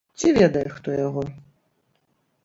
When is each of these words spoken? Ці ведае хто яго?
Ці 0.19 0.29
ведае 0.37 0.63
хто 0.77 0.95
яго? 1.07 1.23